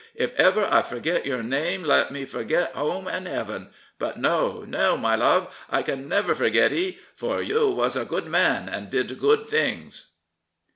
If 0.15 0.33
ever 0.33 0.65
I 0.65 0.81
forget 0.81 1.27
your 1.27 1.43
name 1.43 1.83
let 1.83 2.09
me 2.09 2.25
forget 2.25 2.73
home 2.73 3.07
and 3.07 3.27
Heaven!... 3.27 3.69
But 3.99 4.17
no, 4.17 4.63
no, 4.65 4.97
my 4.97 5.13
love, 5.15 5.55
I 5.69 5.83
can 5.83 6.07
never 6.09 6.33
forget 6.33 6.73
'ee; 6.73 6.97
for 7.13 7.39
you 7.39 7.69
was 7.69 7.95
a 7.95 8.03
good 8.03 8.25
man, 8.25 8.67
and 8.67 8.89
did 8.89 9.19
good 9.19 9.47
things 9.47 10.13